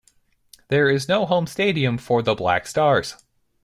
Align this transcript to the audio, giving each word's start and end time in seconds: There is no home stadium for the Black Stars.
There 0.69 0.89
is 0.89 1.07
no 1.07 1.27
home 1.27 1.45
stadium 1.45 1.99
for 1.99 2.23
the 2.23 2.33
Black 2.33 2.65
Stars. 2.65 3.17